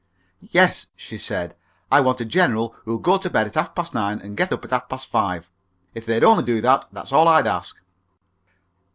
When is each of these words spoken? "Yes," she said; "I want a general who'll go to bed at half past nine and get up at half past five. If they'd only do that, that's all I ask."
"Yes," 0.49 0.87
she 0.95 1.19
said; 1.19 1.55
"I 1.91 2.01
want 2.01 2.21
a 2.21 2.25
general 2.25 2.75
who'll 2.85 2.97
go 2.97 3.19
to 3.19 3.29
bed 3.29 3.45
at 3.45 3.53
half 3.53 3.75
past 3.75 3.93
nine 3.93 4.17
and 4.19 4.35
get 4.35 4.51
up 4.51 4.65
at 4.65 4.71
half 4.71 4.89
past 4.89 5.05
five. 5.05 5.51
If 5.93 6.07
they'd 6.07 6.23
only 6.23 6.41
do 6.43 6.59
that, 6.59 6.87
that's 6.91 7.11
all 7.11 7.27
I 7.27 7.41
ask." 7.41 7.77